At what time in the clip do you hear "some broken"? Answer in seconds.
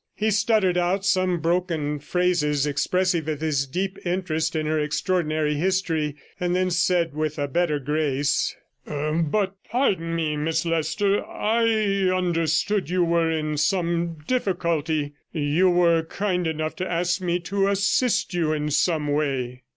1.05-1.99